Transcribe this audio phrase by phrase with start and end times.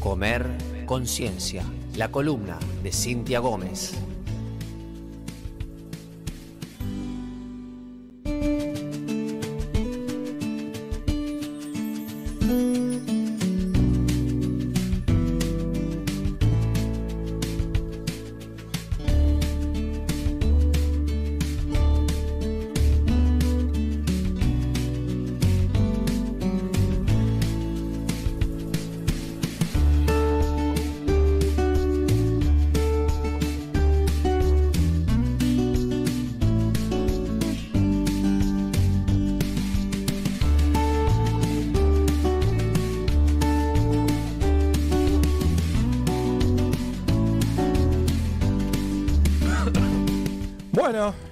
[0.00, 0.46] Comer
[0.86, 1.64] Conciencia,
[1.96, 3.94] la columna de Cintia Gómez.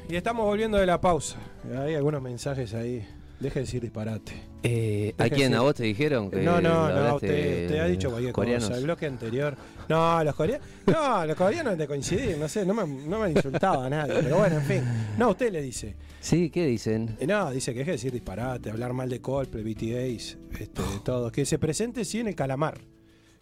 [0.08, 1.36] Y estamos volviendo de la pausa.
[1.78, 3.06] Hay algunos mensajes ahí.
[3.40, 4.32] Deje de decir disparate.
[4.62, 5.54] Eh, ¿A quién?
[5.54, 6.30] ¿A vos te dijeron?
[6.30, 8.64] Que no, no, no, usted, usted ha dicho cualquier coreanos?
[8.68, 8.78] cosa.
[8.78, 9.54] El bloque anterior.
[9.90, 10.66] No, los coreanos.
[10.86, 13.90] No, los coreanos han de coincidir, no sé, no me, no me han insultado a
[13.90, 14.14] nadie.
[14.22, 14.82] Pero bueno, en fin.
[15.18, 15.96] No, usted le dice.
[16.20, 17.14] Sí, ¿qué dicen?
[17.20, 20.98] Eh, No, dice que deje de decir disparate, hablar mal de Coldplay, BTS, este, de
[21.04, 21.30] todo.
[21.30, 22.80] Que se presente sí en el calamar.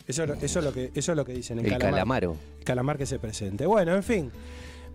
[0.09, 2.37] Eso, es lo- eso, es lo que, eso es lo que dicen en El calamaro.
[2.59, 3.65] El calamar que se presente.
[3.65, 4.31] Bueno, en fin.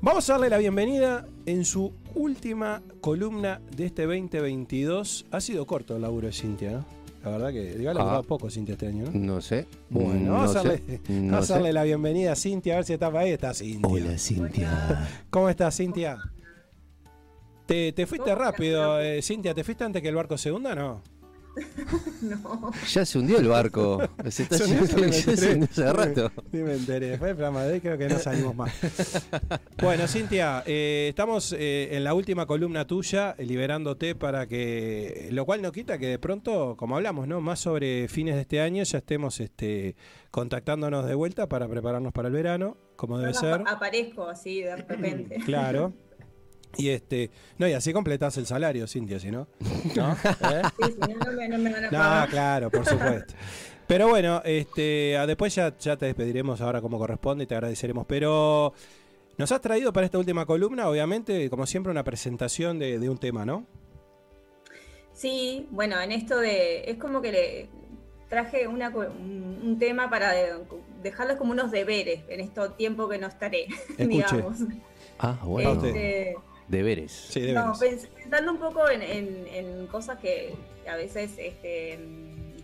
[0.02, 5.26] Vamos a darle la bienvenida en su última columna de este 2022.
[5.32, 6.86] Ha sido corto el laburo de Cintia, ¿no?
[7.24, 8.24] La verdad que digo, ha laburado Ah.
[8.24, 9.20] poco Cintia este año, ¿no?
[9.20, 9.68] No sé.
[9.90, 10.68] Bueno, no vamos, a sé.
[10.70, 13.32] darle, No vamos a darle la bienvenida a Cintia, a ver si está por ahí.
[13.32, 13.90] Está Cintia.
[13.92, 15.10] Hola, Cintia.
[15.30, 16.18] ¿Cómo estás, Cintia?
[17.66, 19.54] ¿Te, te fuiste ¿Cómo rápido, eh, Cintia?
[19.54, 21.02] ¿Te fuiste antes que el barco se hunda no?
[22.22, 22.72] No.
[22.92, 24.02] Ya se hundió el barco.
[24.30, 26.32] Se está yendo- hace rato.
[26.52, 27.18] Sí, me enteré.
[27.18, 28.72] Fue el programa de hoy, creo que no salimos más.
[29.82, 35.30] Bueno, Cintia, eh, estamos eh, en la última columna tuya, eh, liberándote para que.
[35.32, 37.40] Lo cual no quita que de pronto, como hablamos, ¿no?
[37.42, 39.96] Más sobre fines de este año, ya estemos este,
[40.32, 43.62] contactándonos de vuelta para prepararnos para el verano, como debe No, ser.
[43.66, 45.38] Aparezco así de repente.
[45.46, 45.94] Claro.
[46.78, 47.32] Y este.
[47.58, 49.48] No, y así completás el salario, Cintia, si no.
[49.96, 50.12] ¿No?
[50.52, 50.62] ¿Eh?
[50.82, 52.30] Sí, si no, no me, no me van a No, pagar.
[52.30, 53.34] claro, por supuesto.
[53.88, 58.06] Pero bueno, este, después ya, ya te despediremos ahora como corresponde y te agradeceremos.
[58.06, 58.74] Pero
[59.38, 63.18] nos has traído para esta última columna, obviamente, como siempre, una presentación de, de un
[63.18, 63.66] tema, ¿no?
[65.14, 66.90] Sí, bueno, en esto de.
[66.90, 67.70] Es como que le
[68.30, 70.54] traje una, un, un tema para de-
[71.02, 73.64] dejarlos como unos deberes en este tiempo que no estaré,
[73.98, 74.08] Escuche.
[74.08, 74.58] digamos.
[75.18, 75.72] Ah, bueno.
[75.72, 75.88] usted.
[75.88, 76.36] Este,
[76.70, 77.12] Deberes.
[77.12, 80.54] Sí, no, pensando un poco en, en- en cosas que
[80.88, 82.00] a veces este,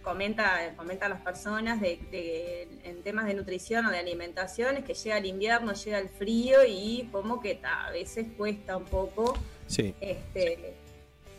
[0.04, 4.94] comenta, comentan las personas de, de- en temas de nutrición o de alimentación, es que
[4.94, 9.36] llega el invierno, llega el frío y como que ta, a veces cuesta un poco
[9.68, 9.96] Sí.
[10.00, 10.76] este,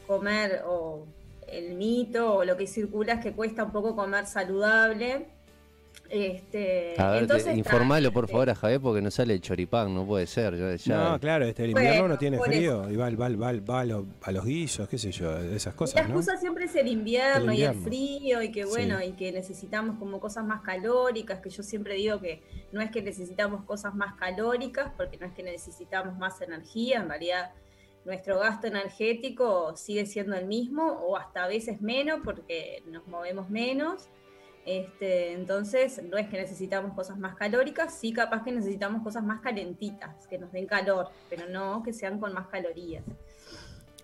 [0.07, 1.07] comer o
[1.47, 5.29] el mito o lo que circula es que cuesta un poco comer saludable.
[6.09, 9.35] Este, A ver, entonces, te- ta, informalo por este, favor a Javier porque no sale
[9.35, 10.57] el choripán, no puede ser.
[10.57, 13.27] Ya, ya- No, claro, este, el Bueno, invierno no tiene frío y va, al- va,
[13.27, 15.95] al- va, al- va a, los, a los guisos, qué sé yo, esas La cosas,
[16.09, 16.15] ¿no?
[16.15, 19.07] excusa siempre es el invierno, El y el frío y que bueno, Sí.
[19.07, 22.43] y que necesitamos como cosas más calóricas, que yo siempre digo que
[22.73, 27.09] no es que necesitamos cosas más calóricas, porque no es que necesitamos más energía, en
[27.09, 27.51] realidad
[28.05, 33.51] nuestro gasto energético sigue siendo el mismo o hasta a veces menos porque nos movemos
[33.51, 34.09] menos.
[34.67, 39.41] Este, entonces, no es que necesitamos cosas más calóricas, sí capaz que necesitamos cosas más
[39.41, 43.05] calentitas, que nos den calor, pero no que sean con más calorías.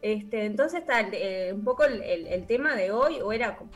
[0.00, 3.70] Este, entonces está eh, un poco el, el- el tema de hoy, o era como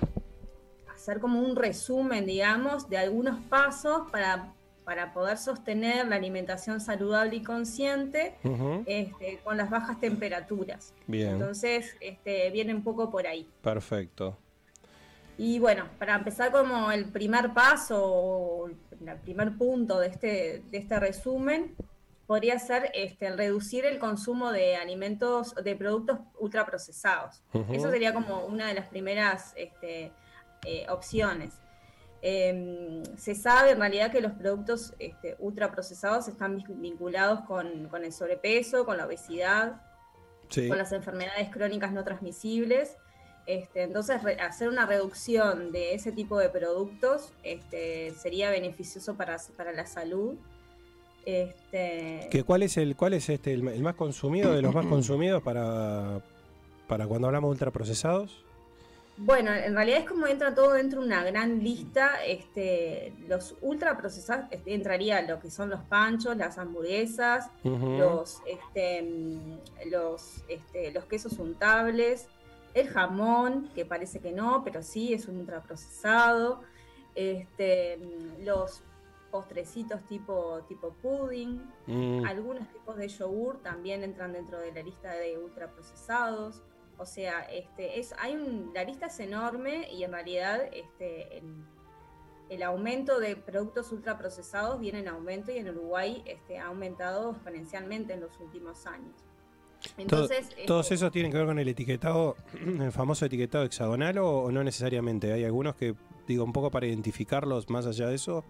[0.95, 4.55] hacer como un resumen, digamos, de algunos pasos para,
[4.85, 10.95] para poder sostener la alimentación saludable y consciente Ujú, este, con las bajas temperaturas.
[11.07, 13.47] Bien, Entonces, este, viene un poco por ahí.
[13.61, 14.39] perfecto.
[15.39, 18.77] Y bueno, para empezar como el primer paso, o el
[19.23, 21.75] primer punto de este, de este resumen,
[22.27, 27.43] podría ser este, el reducir el consumo de alimentos, de productos ultraprocesados.
[27.53, 27.73] Ujú.
[27.73, 30.11] Eso sería como una de las primeras este,
[30.65, 31.55] eh, opciones.
[32.23, 38.12] Eh, se sabe en realidad que los productos este, ultraprocesados están vinculados con, con el
[38.12, 39.82] sobrepeso, con la obesidad,
[40.49, 40.69] Sí.
[40.69, 42.97] con las enfermedades crónicas no transmisibles.
[43.46, 49.37] Este, entonces, re- hacer una reducción de ese tipo de productos este, sería beneficioso para,
[49.56, 50.34] para la salud.
[51.25, 54.87] Este, ¿Que ¿Cuál es el cuál es este el, el más consumido de los más
[54.90, 56.20] consumidos para,
[56.87, 58.44] para cuando hablamos de ultraprocesados?
[59.19, 62.22] Bueno, en realidad es como entra todo dentro de una gran lista.
[62.25, 69.08] Este, los ultraprocesados este, entraría lo que son los panchos, las hamburguesas, los, este,
[69.90, 72.28] los, este, los quesos untables,
[72.76, 76.62] el jamón, que parece que no, pero sí es un ultraprocesado.
[77.14, 77.99] este,
[78.40, 78.82] los
[79.31, 85.12] postrecitos tipo, tipo pudding, Mm, algunos tipos de yogur también entran dentro de la lista
[85.12, 86.62] de ultraprocesados.
[86.99, 91.64] O sea, este, es, hay un, la lista es enorme y en realidad este, el,
[92.49, 98.14] el aumento de productos ultraprocesados viene en aumento y en Uruguay este, ha aumentado exponencialmente
[98.14, 99.25] en los últimos años.
[99.96, 102.37] Todo- Entonces, ¿Todos este, esos tienen que ver con el etiquetado,
[102.81, 105.32] el famoso etiquetado hexagonal o, o no necesariamente?
[105.32, 105.94] Hay algunos que,
[106.26, 108.44] digo, un poco para identificarlos más allá de eso.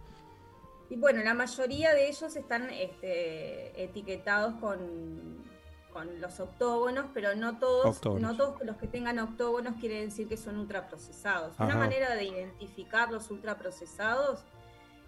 [0.88, 5.44] Y bueno, la mayoría de ellos están este, etiquetados con,
[5.92, 8.30] con los octógonos, pero no todos, Octógonos.
[8.32, 11.56] no todos los que tengan octógonos quiere decir que son ultraprocesados.
[11.58, 11.78] Una Ajá.
[11.78, 14.44] manera de identificar los ultraprocesados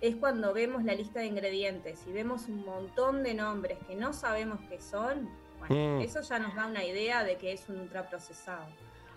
[0.01, 4.13] es cuando vemos la lista de ingredientes y vemos un montón de nombres que no
[4.13, 5.29] sabemos qué son.
[5.59, 6.01] Bueno, Mm.
[6.03, 8.67] eso ya nos da una idea de que es un ultraprocesado.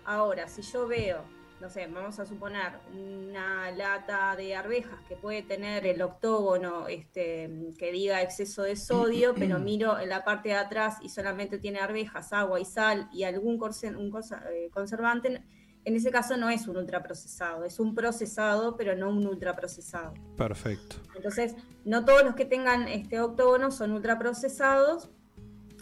[0.04, 1.22] Ahora, si yo veo,
[1.60, 7.72] no sé, vamos a suponer una lata de arvejas que puede tener el octógono este,
[7.78, 11.78] que diga exceso de sodio, pero miro en la parte de atrás y solamente tiene
[11.78, 14.12] arvejas, agua y sal y algún un
[14.50, 15.42] eh, conservante,
[15.84, 20.14] en ese caso no es un ultraprocesado, es un procesado, pero no un ultraprocesado.
[20.36, 20.96] Perfecto.
[21.14, 21.54] Entonces,
[21.84, 25.10] no todos los que tengan este octógono son ultraprocesados,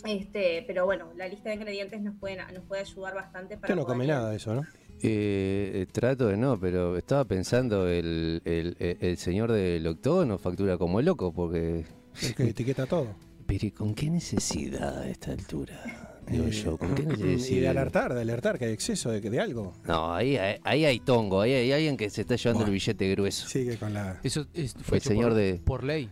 [0.04, 3.76] este, pero bueno, la lista de ingredientes nos, pueden, nos puede ayudar bastante para Usted
[3.80, 4.62] no come nada eso, ¿no?
[5.02, 10.38] Eh, eh, trato de no, pero estaba pensando el, el, el- el señor del octógono
[10.38, 11.84] factura como loco porque...
[12.22, 13.06] El que etiqueta todo.
[13.46, 16.20] Pero ¿y con qué necesidad a esta altura?
[16.28, 17.60] Digo Eh, yo, ¿con qué Y necesidad?
[17.62, 19.74] de alertar, de alertar que hay exceso de, de algo.
[19.88, 22.72] No, ahí, ahí, ahí hay tongo, ahí hay alguien que se está llevando el Bueno.
[22.74, 23.48] billete grueso.
[23.48, 24.20] Sigue con la.
[24.22, 26.08] Eso es- fue El señor por, de- por ley.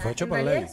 [0.00, 0.68] Fue hecho por Mm, el-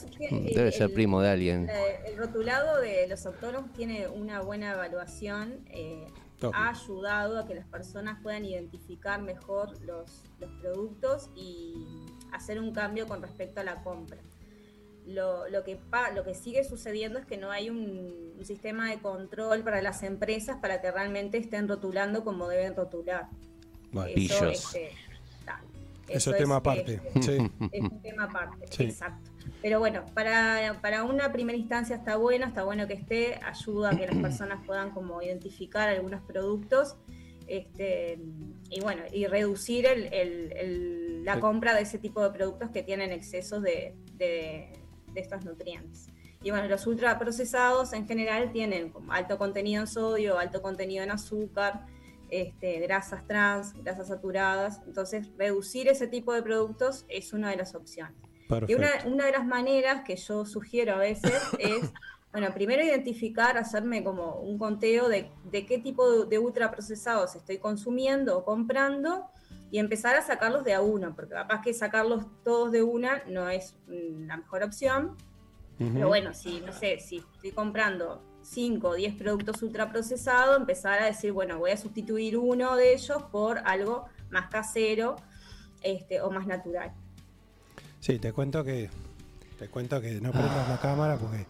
[0.53, 1.69] Debe ser el- primo de alguien.
[2.05, 6.07] El rotulado de los octógonos tiene una buena evaluación, eh,
[6.53, 12.71] ha ayudado a que las personas puedan identificar mejor los, los productos y hacer un
[12.71, 14.19] cambio con respecto a la compra.
[15.05, 18.89] Lo, lo que, pa- lo que sigue sucediendo es que no hay un, un sistema
[18.89, 23.27] de control para las empresas para que realmente estén rotulando como deben rotular.
[23.91, 24.41] Bueno, Pillos.
[24.43, 24.91] este,
[26.17, 27.01] eso es tema este, aparte.
[27.21, 27.51] Sí.
[27.71, 28.83] es un tema aparte, Sí.
[28.83, 29.31] exacto.
[29.61, 33.97] Pero bueno, para, para una primera instancia está bueno, está bueno que esté, ayuda a
[33.97, 36.95] que las personas puedan como identificar algunos productos
[37.47, 38.19] este,
[38.69, 42.83] y bueno, y reducir el- el- el- la compra de ese tipo de productos que
[42.83, 44.71] tienen excesos de, de-
[45.13, 46.07] de estos nutrientes.
[46.43, 51.11] Y bueno, los ultraprocesados en general tienen como alto contenido en sodio, alto contenido en
[51.11, 51.85] azúcar,
[52.31, 54.81] este, grasas trans, grasas saturadas.
[54.85, 58.15] Entonces, reducir ese tipo de productos es una de las opciones.
[58.67, 61.91] Y una, una de las maneras que yo sugiero a veces es,
[62.31, 67.59] bueno, primero identificar, hacerme como un conteo de, de qué tipo de, de ultraprocesados estoy
[67.59, 69.27] consumiendo o comprando
[69.71, 73.49] y empezar a sacarlos de a uno, porque capaz que sacarlos todos de una no
[73.49, 75.15] es mm, la mejor opción,
[75.79, 75.93] Ujú.
[75.93, 81.05] pero bueno, si no sé, si estoy comprando 5 o 10 productos ultraprocesados, empezar a
[81.05, 85.17] decir, bueno, voy a sustituir uno de ellos por algo más casero
[85.81, 86.91] este, o más natural.
[87.99, 88.89] Sí, te cuento que.
[89.59, 91.45] Te cuento que no prendas la cámara porque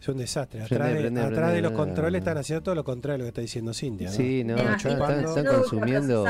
[0.00, 0.60] es un desastre.
[0.68, 3.18] Prende, Atrás, de, prende, atrás prende, de los controles están haciendo todo lo contrario de
[3.18, 4.08] lo que está diciendo Cintia.
[4.08, 4.14] ¿no?
[4.14, 6.24] Sí, no, están, consumiendo...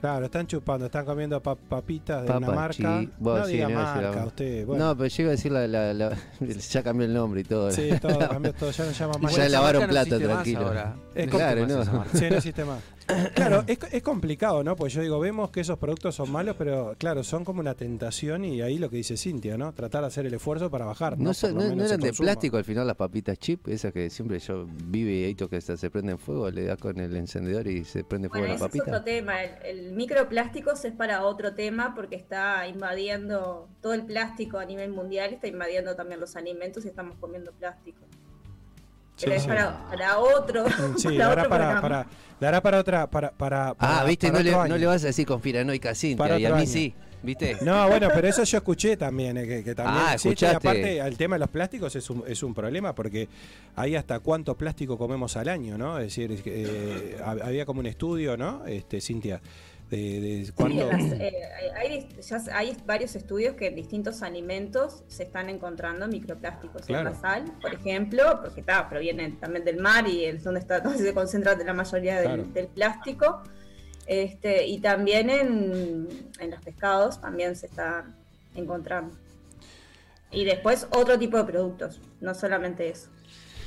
[0.00, 3.00] Claro, están chupando, están comiendo pa- papitas de una marca.
[3.00, 4.66] chi- bueno, no sí, diga no iba a decir marca, la- usted.
[4.66, 6.16] Bueno, No, pero llega a decir la, la- la-
[6.72, 7.70] Ya cambió el nombre y todo.
[7.70, 9.36] sí, todo cambió, todo, ya no llama más.
[9.36, 10.66] Ya lavaron plata, tranquilo.
[10.66, 10.94] ahora.
[11.14, 11.84] Es No claro, no.
[12.14, 12.80] Sí, no existe más.
[13.34, 14.76] Claro, es, es complicado, ¿no?
[14.76, 18.44] Pues yo digo, vemos que esos productos son malos, pero claro, son como una tentación
[18.44, 19.72] y ahí lo que dice Cintia, ¿no?
[19.72, 21.18] Tratar de hacer el esfuerzo para bajar.
[21.18, 21.48] No, ¿no?
[21.48, 25.12] lo no- eran de plástico al final las papitas chip, esas que siempre yo vive
[25.12, 28.04] y ahí que hasta se prende en fuego, le das con el encendedor y se
[28.04, 29.04] prende fuego Bueno, la ese es otro papita.
[29.04, 29.42] tema.
[29.42, 34.90] El, el microplásticos es para otro tema porque está invadiendo todo el plástico a nivel
[34.92, 37.98] mundial, está invadiendo también los alimentos y estamos comiendo plástico.
[39.16, 39.48] Sí, Pero es sí.
[39.48, 40.64] para, para otro.
[40.96, 41.80] Sí, para dará otro para, programa.
[41.80, 42.06] para,
[42.40, 45.26] dará para otra, para, para, Ah, viste, para no le, no le vas a decir
[45.26, 46.66] conspiranoica Cintia, Para y a mí año.
[46.66, 47.58] sí, ¿viste?
[47.60, 50.28] No, bueno, pero eso yo escuché también, eh, que, que también Ah, existe.
[50.28, 50.56] Y escuchaste.
[50.68, 53.28] aparte, el tema de los plásticos es un, es un problema porque
[53.76, 55.98] hay hasta cuánto plástico comemos al año, ¿no?
[55.98, 58.64] Es decir, eh, hab- había como un estudio, ¿no?
[58.66, 59.40] Este, Cintia,
[59.96, 60.90] de, de Sí, cuánto...
[60.90, 61.32] en las, eh,
[61.76, 66.86] hay, ya varios estudios que en distintos alimentos se están encontrando microplásticos.
[66.86, 67.08] Claro.
[67.08, 70.80] En la sal, por ejemplo, porque está, provienen también del mar y es donde está
[70.80, 72.44] donde se concentra la mayoría del, Claro.
[72.44, 73.42] del plástico.
[74.06, 76.08] Este, y también en,
[76.40, 78.04] en los pescados también se está
[78.54, 79.16] encontrando.
[80.30, 83.10] Y después otro tipo de productos, no solamente eso.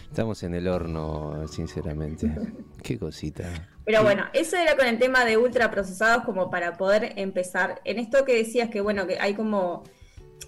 [0.10, 2.32] Estamos en el horno, sinceramente.
[2.84, 3.46] Qué cosita.
[3.86, 7.82] Pero bueno, eso era con el tema de ultraprocesados como para poder empezar.
[7.86, 9.84] En esto que decías que bueno, que hay como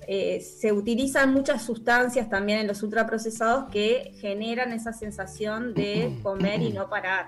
[0.08, 6.62] eh, se utilizan muchas sustancias también en los ultraprocesados que generan esa sensación de comer
[6.62, 7.28] y no parar.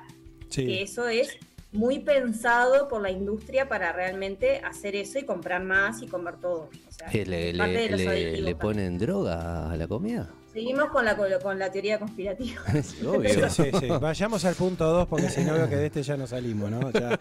[0.50, 1.38] Que eso es
[1.72, 6.70] muy pensado por la industria para realmente hacer eso y comprar más y comer todo.
[7.14, 10.30] ¿Le, ponen droga a la comida?
[10.60, 12.62] Seguimos con la, con la teoría conspirativa.
[13.08, 13.50] Obvio.
[13.50, 16.28] Sí, sí, Vayamos al punto 2 porque si no veo que de este ya no
[16.28, 16.92] salimos, ¿no?
[16.92, 17.18] Ya,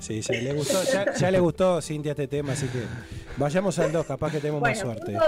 [0.00, 0.82] sí, sí, le gustó,
[1.18, 2.82] ya, le gustó Cintia este tema, así que
[3.38, 5.12] vayamos al 2, capaz que tenemos más suerte.
[5.12, 5.26] El punto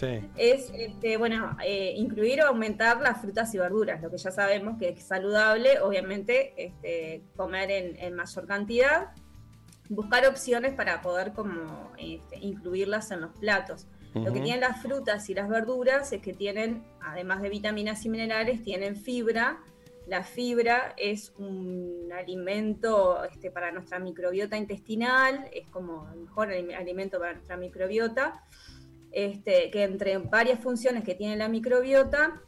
[0.00, 4.30] 2 es, este, bueno, eh, incluir o aumentar las frutas y verduras, lo que ya
[4.30, 9.08] sabemos que es saludable, obviamente, este, comer en, en mayor cantidad
[9.88, 13.86] buscar opciones para poder como este, incluirlas en los platos.
[14.24, 18.08] Lo que tienen las frutas y las verduras es que tienen, además de vitaminas y
[18.08, 19.58] minerales, tienen fibra.
[20.06, 27.18] La fibra es un alimento este, para nuestra microbiota intestinal, es como el mejor alimento
[27.18, 28.44] para nuestra microbiota,
[29.10, 32.40] este, que entre varias funciones que tiene la microbiota,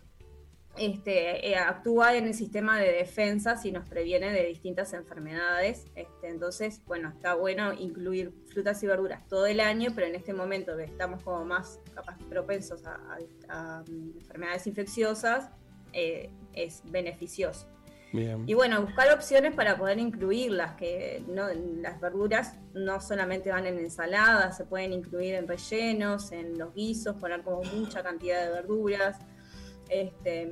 [0.77, 5.87] este, eh, actúa en el sistema de defensa y nos previene de distintas enfermedades.
[5.95, 10.33] Este, entonces, bueno, está bueno incluir frutas y verduras todo el año, pero en este
[10.33, 11.81] momento que estamos como más
[12.29, 15.51] propensos a, mm, enfermedades infecciosas,
[15.93, 17.67] eh, es beneficioso.
[18.11, 24.57] Y bueno, buscar opciones para poder incluirlas, que las verduras no solamente van en ensaladas,
[24.57, 29.19] se pueden incluir en rellenos, en los guisos, poner como mucha cantidad de verduras
[29.89, 30.51] este,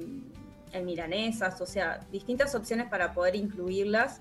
[0.72, 4.20] en milanesas, o sea, distintas opciones para poder incluirlas,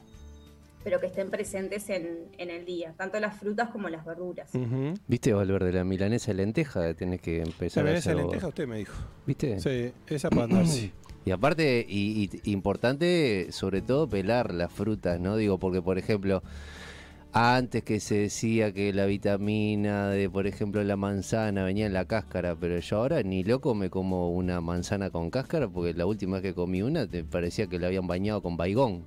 [0.83, 4.51] pero que estén presentes en, el día, tanto las frutas como las verduras.
[5.07, 6.93] ¿Viste, Valverde, la milanesa de lenteja?
[6.93, 8.93] Tenés que empezar la milanesa de lenteja usted me dijo.
[9.25, 9.59] ¿Viste?
[9.59, 10.91] Sí, esa para andar, sí.
[11.25, 15.37] Y aparte, y, importante, sobre todo, pelar las frutas, ¿no?
[15.37, 16.43] Digo, porque, por ejemplo,
[17.37, 22.05] antes que se decía que la vitamina de, por ejemplo, la manzana venía en la
[22.05, 26.37] cáscara, pero yo ahora ni loco me como una manzana con cáscara porque la última
[26.37, 29.05] vez que comí una te parecía que la habían bañado con baigón.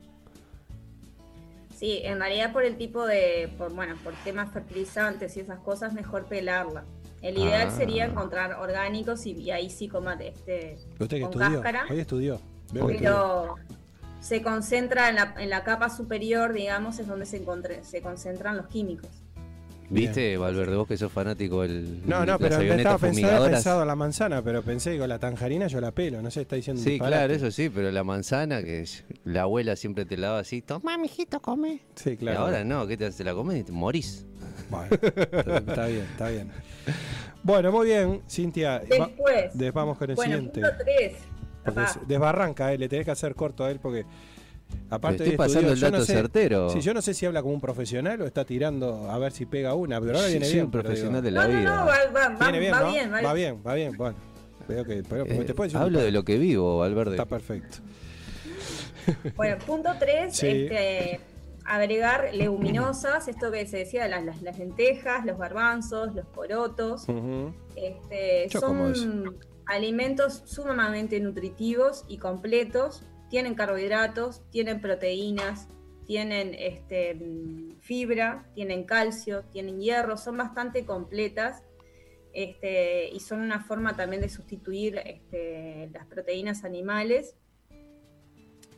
[1.75, 5.95] Sí, en realidad por el tipo de, por, bueno, por temas fertilizantes y esas cosas,
[5.95, 6.85] mejor pelarla.
[7.23, 8.09] El ideal sería ah.
[8.09, 11.63] encontrar orgánicos y, ahí sí comate este ¿Usted con estudió?
[11.63, 11.87] cáscara.
[11.89, 12.41] Hoy estudió.
[12.75, 13.55] Pero
[14.21, 17.45] se concentra en la, en la capa superior, digamos, es donde se,
[17.83, 19.09] se concentran los químicos.
[19.91, 22.07] ¿Viste, Valverde, vos que sos fanático del.
[22.07, 25.93] No, no, pero estaba pensado, pensado la manzana, pero pensé, digo, la tangerina yo la
[25.93, 26.83] pelo, no sé, está diciendo.
[26.83, 28.85] Sí, claro, eso sí, pero la manzana, que
[29.25, 31.81] la abuela siempre te la daba así, toma, mijito, come.
[31.95, 32.39] Sí, claro.
[32.39, 34.27] Y ahora no, ¿qué te hace la comes y te morís.
[34.69, 36.51] Bueno, está bien, está bien.
[37.43, 38.81] Bueno, muy bien, Cintia.
[38.81, 39.73] Después.
[39.73, 40.61] vamos con el bueno, siguiente.
[40.61, 40.85] Punto
[42.07, 44.05] desbarranca, eh, le tenés que hacer corto a él porque.
[44.91, 46.69] Aparte estoy pasando el dato certero.
[46.69, 49.47] Sí, yo no sé si habla como un profesional o está tirando a ver si
[49.47, 50.67] pega una, pero ahora viene bien.
[50.67, 51.75] un profesional de la vida.
[51.75, 51.97] No, va,
[52.51, 54.17] bien, va, bien, va bien, va bien, bueno.
[54.69, 57.13] Veo que, eh, hablo de lo que vivo, Valverde.
[57.13, 57.79] Está perfecto.
[59.37, 61.21] Bueno, punto 3, este,
[61.65, 67.07] agregar leguminosas, esto que se decía, las, las, lentejas, los garbanzos, los porotos.
[67.77, 73.05] este, son alimentos sumamente nutritivos y completos.
[73.31, 75.69] Tienen carbohidratos, tienen proteínas,
[76.07, 77.17] tienen este,
[77.81, 81.63] fibra, tienen calcio, tienen hierro, son bastante completas
[82.33, 87.37] este, y son una forma también de sustituir este, las proteínas animales.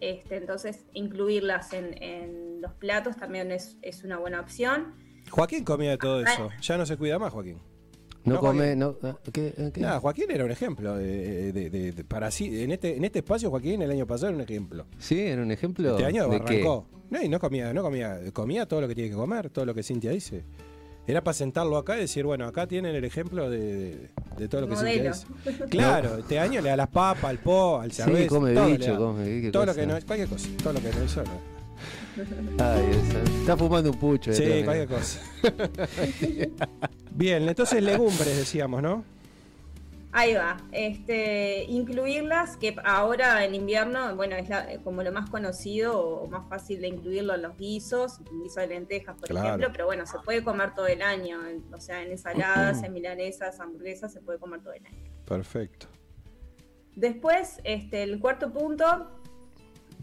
[0.01, 4.95] Este, entonces, incluirlas en, los platos también es, es, una buena opción.
[5.31, 6.51] Joaquín comía de todo ah, eso.
[6.61, 7.61] Ya no se cuida más, Joaquín.
[8.25, 8.97] No, come, no,
[9.33, 10.97] ¿qué, Nada, Joaquín era un ejemplo.
[10.97, 14.87] De, para sí, en este, en este espacio, Joaquín el año pasado era un ejemplo.
[14.99, 15.93] Sí, era un ejemplo.
[15.93, 16.87] Este año arrancó.
[17.11, 19.75] No, y no comía, no comía, comía todo lo que tiene que comer, todo lo
[19.75, 20.45] que Cintia dice.
[21.07, 24.11] Era para sentarlo acá y decir, bueno, acá tienen el ejemplo de,
[24.49, 25.27] todo lo que Cintia dice.
[25.69, 28.23] Claro, este año le da las papas, al po, al cerveza.
[28.23, 29.51] Sí, come todo bicho, come.
[29.51, 31.31] Todo lo que no es, cualquier cosa, todo lo que no es solo.
[32.59, 32.85] Ay,
[33.41, 34.33] está fumando un pucho.
[34.33, 35.21] Sí, cualquier cosa.
[37.13, 39.05] Bien, entonces legumbres decíamos, ¿no?
[40.13, 40.57] Ahí va.
[40.73, 44.49] Este, incluirlas, que ahora en invierno, bueno, es
[44.83, 49.17] como lo más conocido o más fácil de incluirlo en los guisos, guiso de lentejas,
[49.17, 51.39] por ejemplo, pero bueno, se puede comer todo el año,
[51.73, 54.99] o sea, en ensaladas, en milanesas, hamburguesas, se puede comer todo el año.
[55.27, 55.87] Perfecto.
[56.97, 59.13] Después, este, el cuarto punto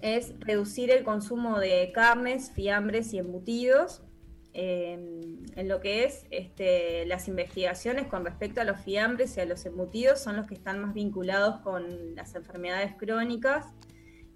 [0.02, 4.04] es reducir el consumo de carnes, fiambres y embutidos.
[4.60, 9.64] En lo que es este, las investigaciones con respecto a los fiambres y a los
[9.68, 13.66] embutidos son los que están más vinculados con las enfermedades crónicas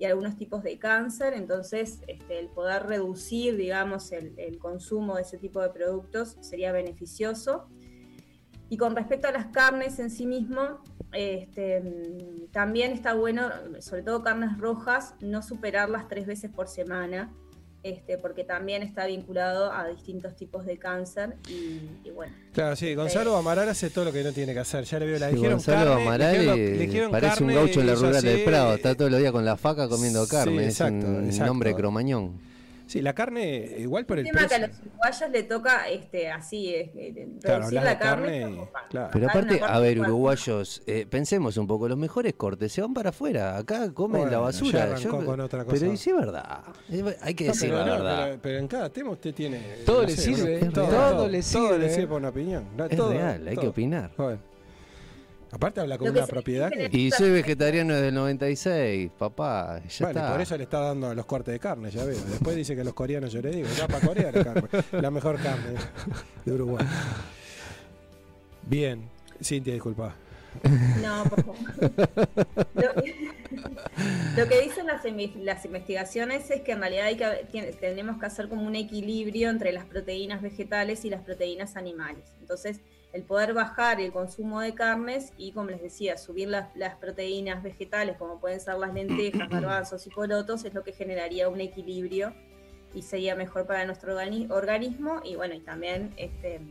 [0.01, 5.37] y algunos tipos de cáncer, entonces este, el poder reducir, digamos, el, consumo de ese
[5.37, 7.67] tipo de productos sería beneficioso.
[8.67, 10.81] Y con respecto a las carnes en sí mismo,
[11.13, 13.49] este, también está bueno,
[13.79, 17.31] sobre todo carnes rojas, no superarlas tres veces por semana,
[17.83, 22.33] este, porque también está vinculado a distintos tipos de cáncer y, bueno.
[22.53, 25.19] Claro, sí, Gonzalo Amaral hace todo lo que no tiene que hacer, ya le veo
[25.19, 29.17] la dijeron Gonzalo Amaral parece un gaucho en la rural del Prado, está todo el
[29.17, 32.50] día con la faca comiendo carne, es un nombre cromañón.
[32.91, 36.29] Sí, la carne, igual por el, el tema que a los uruguayos le toca este,
[36.29, 38.67] así, eh, reducir la, carne.
[39.13, 43.11] Pero aparte, a ver, uruguayos, eh, pensemos un poco, los mejores cortes se van para
[43.11, 43.55] afuera.
[43.55, 44.93] Acá comen la basura.
[45.09, 45.77] con otra cosa.
[45.79, 46.63] Pero sí es verdad.
[47.21, 48.39] Hay que decir la verdad.
[48.41, 49.61] Pero, en cada tema usted tiene.
[49.85, 50.59] Todo le sirve.
[50.65, 51.67] Todo, le sirve.
[51.67, 52.65] Todo le sirve por una opinión.
[52.89, 54.11] Es real, hay que opinar.
[55.51, 56.89] Aparte habla con una propiedad que...
[56.91, 61.25] Y soy vegetariano desde el 96, papá, ya bueno, por eso le está dando los
[61.25, 62.19] cortes de carne, ya veo.
[62.21, 65.41] Después dice que los coreanos, yo le digo, ya para Corea la, carne, la mejor
[65.41, 65.75] carne
[66.45, 66.85] de Uruguay.
[68.63, 69.09] Bien,
[69.43, 70.15] Cintia, disculpa.
[71.01, 71.57] No, por favor.
[74.35, 75.03] Lo, que dicen las,
[75.35, 79.71] las, investigaciones es que en realidad hay que, tenemos que hacer como un equilibrio entre
[79.71, 82.33] las proteínas vegetales y las proteínas animales.
[82.39, 82.81] Entonces,
[83.13, 88.17] el poder bajar el consumo de carnes y, como les decía, subir las, proteínas vegetales,
[88.17, 92.33] como pueden ser las lentejas, garbanzos y porotos, es lo que generaría un equilibrio
[92.93, 96.61] y sería mejor para nuestro organismo y, bueno, y también este,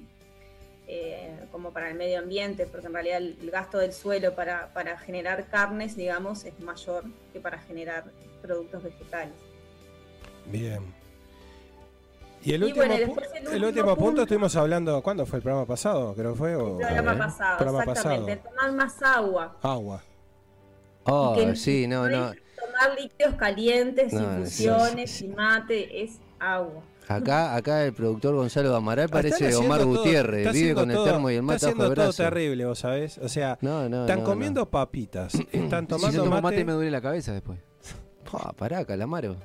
[0.87, 4.99] eh, como para el medio ambiente, porque en realidad el, gasto del suelo para, para
[4.99, 8.05] generar carnes, digamos, es mayor que para generar
[8.43, 9.35] productos vegetales.
[10.47, 11.00] Bien.
[12.43, 16.15] Y el último, el último, punto, estuvimos hablando, ¿cuándo fue el programa pasado?
[16.15, 16.53] Creo que fue.
[16.53, 18.37] el programa pasado, exactamente.
[18.37, 19.57] Tomar más agua.
[19.63, 20.03] Agua.
[21.05, 22.33] Oh, sí, no, no.
[22.33, 26.83] Tomar líquidos calientes, infusiones, y mate, es agua.
[27.09, 31.43] Acá, acá el productor Gonzalo Amaral parece Omar Gutiérrez, vive con el termo y el
[31.43, 33.19] mate Está haciendo todo terrible, vos sabés.
[33.19, 36.65] O sea, están comiendo papitas, están tomando si yo tomo mate.
[36.65, 37.59] me duele la cabeza después.
[38.31, 39.37] Pa, pará, calamaro.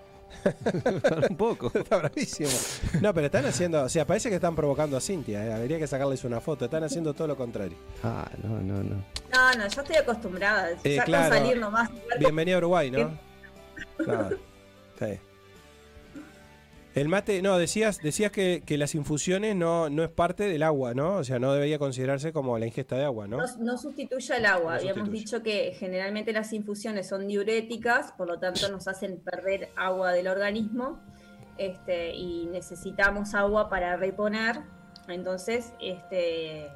[1.30, 1.72] un poco.
[1.74, 2.50] Está bravísimo.
[3.02, 5.54] No, pero están haciendo, o sea, parece que están provocando a Cintia, ¿eh?
[5.54, 7.78] habría que sacarles una foto, están haciendo todo lo contrario.
[8.04, 9.04] Ah, no, no, no.
[9.34, 11.36] No, no, yo estoy acostumbrada, eh, claro.
[11.36, 11.90] salir nomás.
[12.20, 13.18] Bienvenido a Uruguay, ¿no?
[13.98, 14.38] Claro.
[15.00, 15.20] Sí.
[16.96, 21.18] El mate, no, decías, decías que, las infusiones no, no es parte del agua, ¿no?
[21.18, 23.40] O sea, no debería considerarse como la ingesta de agua, ¿no?
[23.60, 24.76] No, sustituye al agua.
[24.76, 30.14] Habíamos dicho que generalmente las infusiones son diuréticas, por lo tanto nos hacen perder agua
[30.14, 31.02] del organismo
[31.58, 34.62] este, y necesitamos agua para reponer.
[35.10, 36.70] Entonces, este,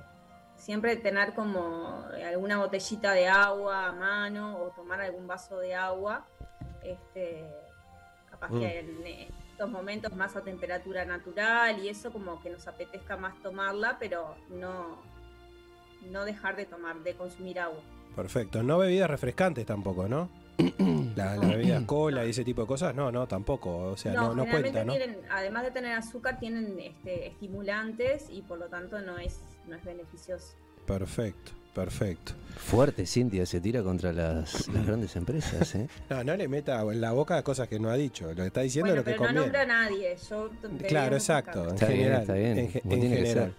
[0.57, 6.27] siempre tener como alguna botellita de agua a mano o tomar algún vaso de agua.
[6.83, 7.45] Este,
[8.29, 9.29] capaz que
[9.67, 14.35] mm momentos más a temperatura natural y eso como que nos apetezca más tomarla, pero
[14.49, 14.99] no,
[16.09, 17.81] no dejar de tomar, de consumir agua.
[18.15, 18.63] Perfecto.
[18.63, 20.29] No bebidas refrescantes tampoco, ¿no?
[21.15, 23.91] la, bebida cola y ese tipo de cosas, no, no, tampoco.
[23.91, 24.93] O sea, no, no, cuenta, ¿no?
[25.29, 29.83] además de tener azúcar, tienen este, estimulantes y por lo tanto no es, no es
[29.83, 30.55] beneficioso.
[30.85, 31.51] Perfecto.
[31.73, 32.33] Perfecto.
[32.57, 35.73] Fuerte, Cintia, se tira contra las, grandes empresas.
[35.75, 35.87] ¿eh?
[36.09, 38.27] No, no le meta en la boca cosas que no ha dicho.
[38.29, 40.17] Lo que está diciendo es lo que pero no nombra a nadie.
[40.87, 41.69] claro, exacto.
[41.69, 42.21] En general.
[42.21, 42.57] está bien.
[42.59, 43.55] En, general.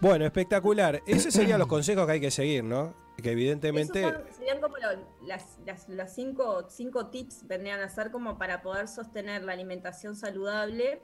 [0.00, 1.02] Bueno, espectacular.
[1.06, 2.94] Esos serían los consejos que hay que seguir, ¿no?
[3.20, 4.12] Que evidentemente.
[4.36, 4.76] serían como
[5.22, 11.00] las, las, cinco, cinco tips vendrían a ser como para poder sostener la alimentación saludable,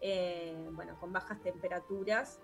[0.00, 2.38] eh, bueno, con bajas temperaturas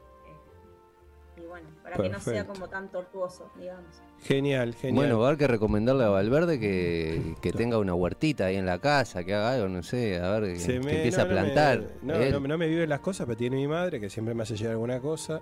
[1.36, 4.02] y bueno, para que no sea como tan tortuoso, digamos.
[4.22, 4.94] Genial, genial.
[4.94, 8.78] Bueno, va a haber que recomendarle a Valverde que, tenga una huertita ahí en la
[8.78, 11.94] casa, que haga algo, no sé, a ver, que, empiece a plantar.
[12.02, 14.72] no, no, me viven las cosas, pero tiene mi madre que siempre me hace llegar
[14.72, 15.40] alguna cosa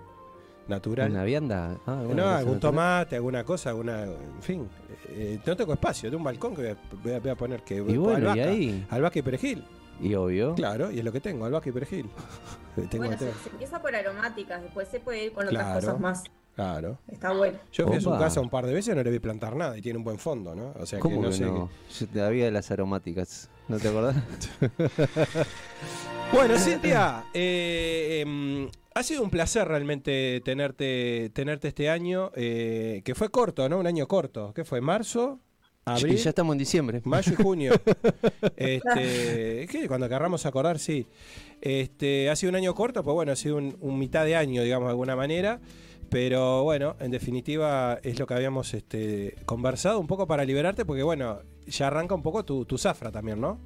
[0.67, 1.11] natural.
[1.11, 1.77] ¿Una vianda?
[1.85, 4.03] Ah, no, algún tomate, alguna cosa, alguna.
[4.03, 4.69] En fin,
[5.09, 7.75] eh, no tengo espacio, de un balcón que voy a, poner que.
[7.75, 8.85] Y bueno, ¿y ahí?
[8.89, 9.65] Albahaca y perejil.
[10.01, 10.55] Y obvio.
[10.55, 12.09] Claro, y es lo que tengo, albahaca y perejil.
[12.97, 16.23] bueno, se, empieza por aromáticas, después se puede ir con otras cosas más.
[16.55, 16.99] Claro.
[17.07, 17.57] Está bueno.
[17.71, 19.77] Yo fui a su casa un par de veces y no le vi plantar nada
[19.77, 20.73] y tiene un buen fondo, ¿no?
[20.79, 21.45] O sea que no sé.
[21.45, 21.69] No?
[22.13, 24.15] De las aromáticas, ¿no te acordás?
[26.33, 33.15] bueno, Cintia, eh, em, ha sido un placer realmente tenerte, tenerte este año, eh, que
[33.15, 33.79] fue corto, ¿no?
[33.79, 34.53] Un año corto.
[34.53, 34.81] ¿Qué fue?
[34.81, 35.39] ¿Marzo?
[35.93, 37.01] Abril, Y ya estamos en diciembre.
[37.03, 37.73] mayo y junio.
[38.55, 41.07] este, que cuando querramos acordar, sí.
[41.61, 44.63] Este, ha sido un año corto, pues bueno, ha sido un, un mitad de año,
[44.63, 45.59] digamos, de alguna manera.
[46.11, 51.03] Pero bueno, en definitiva es lo que habíamos este, conversado un poco para liberarte, porque
[51.03, 53.59] bueno, ya arranca un poco tu, tu zafra también, ¿no?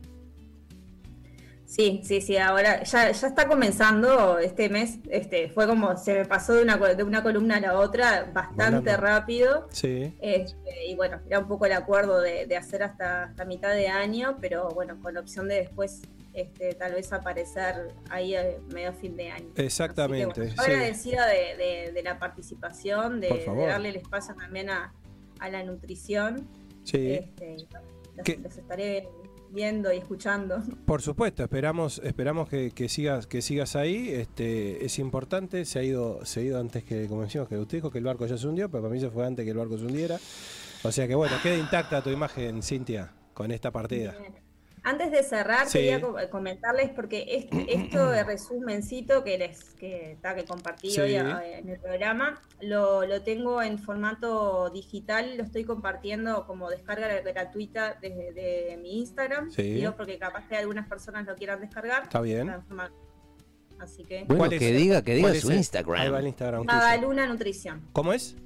[1.66, 6.26] Sí, sí, sí, ahora ya, ya está comenzando este mes, este, fue como se me
[6.26, 8.98] pasó de una, de una columna a la otra bastante Volando.
[8.98, 9.68] rápido.
[9.72, 10.14] Sí.
[10.22, 13.88] Este, y bueno, era un poco el acuerdo de, de hacer hasta, hasta mitad de
[13.88, 18.94] año, pero bueno, con la opción de después este, tal vez aparecer ahí a medio
[18.94, 19.48] fin de año.
[19.56, 20.58] Exactamente, bueno, sí.
[20.60, 24.94] agradecida de, de- de la participación, de, darle el espacio también a,
[25.40, 26.48] a la nutrición.
[26.84, 27.14] Sí.
[27.14, 27.58] Este,
[28.18, 29.08] los, los estaré
[29.52, 30.62] viendo y escuchando.
[30.86, 34.10] Por supuesto, esperamos, esperamos que, que sigas, que sigas ahí.
[34.10, 37.78] Este, es importante, se ha ido, se ha ido antes que, como decimos, que usted
[37.78, 39.58] dijo que el barco ya se hundió, pero para mí se fue antes que el
[39.58, 40.18] barco se hundiera.
[40.84, 44.16] O sea que bueno, queda intacta tu imagen, Cintia, con esta partida.
[44.20, 44.45] Bien.
[44.88, 45.80] Antes de cerrar, Sí.
[45.80, 51.02] quería co- comentarles porque este, esto de resumencito que les que, está, que compartí Sí.
[51.02, 56.70] hoy eh, en el programa, lo, lo tengo en formato digital, lo estoy compartiendo como
[56.70, 59.50] descarga gratuita desde de mi Instagram.
[59.50, 59.64] Sí.
[59.74, 62.04] Digo, porque capaz que algunas personas lo quieran descargar.
[62.04, 62.54] Está bien.
[63.80, 64.24] Así que.
[64.26, 64.60] Bueno, ¿Cuál es?
[64.60, 65.58] que diga, que diga ¿Cuál es su el-
[66.00, 66.62] Ahí va el Instagram.
[66.62, 66.66] Instagram.
[66.66, 67.82] Magaluna Nutrición.
[67.92, 68.38] ¿Cómo es?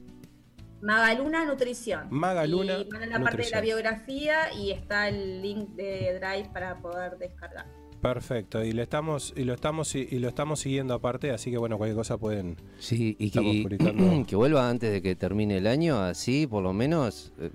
[0.81, 2.07] Magaluna Nutrición.
[2.09, 6.49] Magaluna Y van en la parte de la biografía y está el link de Drive
[6.53, 7.65] para poder descargar.
[8.01, 11.77] Perfecto, y lo estamos, y lo estamos, y lo estamos siguiendo aparte, así que bueno,
[11.77, 12.55] cualquier cosa pueden.
[12.77, 17.51] Sí, y que, vuelva antes de que termine el año, así por lo menos eh,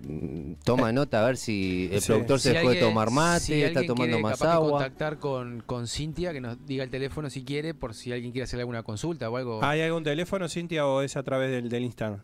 [0.63, 2.09] toma nota a ver si el Sí.
[2.09, 4.71] productor se Si dejó de alguien- tomar mate, si está tomando quiere más agua.
[4.73, 8.45] contactar con, con Cintia, que nos diga el teléfono si quiere, por si alguien quiere
[8.45, 9.65] hacer alguna consulta o algo.
[9.65, 12.21] ¿Hay algún teléfono, Cintia, o es a través del, del Instagram?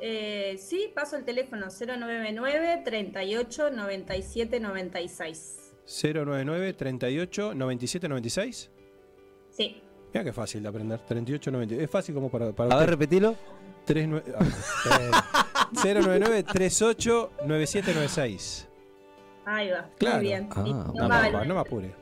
[0.00, 5.74] Eh, sí, paso el teléfono 099 38 97 96.
[6.02, 8.70] 099 38 97 96.
[9.50, 9.82] Sí,
[10.12, 10.98] Mira qué fácil de aprender.
[11.00, 11.84] 38 97.
[11.84, 13.36] Es fácil como para, para A ver, repetilo.
[13.84, 18.68] 39 ah, eh, 099 38 97 96.
[19.44, 19.88] ahí va.
[19.98, 20.16] Claro.
[20.16, 20.48] Muy bien.
[20.50, 21.94] Ah, no, No, no me apure.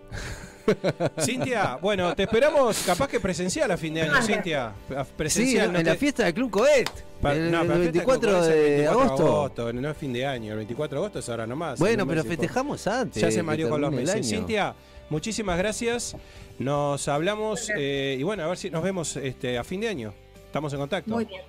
[1.21, 4.67] Cintia, bueno, te esperamos capaz que presencial a fin de año, Ah, Cintia.
[4.97, 6.89] A- Sí, Presencial, en, no la fiesta del Club Coet.
[7.21, 9.73] pa- el, no, el pero la fiesta 24 Club Coet es el de 24 agosto.
[9.73, 11.79] No es fin de año, el 24 de agosto es ahora nomás.
[11.79, 13.23] Bueno, pero festejamos antes.
[13.23, 14.29] Ya se mareó con los meses.
[14.29, 14.75] Cintia,
[15.11, 16.17] muchísimas gracias.
[16.59, 20.13] Nos hablamos eh, y bueno, a ver si nos vemos este, a fin de año.
[20.47, 21.11] Estamos en contacto.
[21.11, 21.43] Muy bien.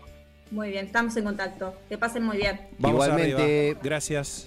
[0.51, 1.73] Muy bien, estamos en contacto.
[1.87, 2.59] Que pasen muy bien.
[2.79, 3.33] Vamos Igualmente.
[3.69, 3.79] arriba.
[3.83, 4.37] Gracias.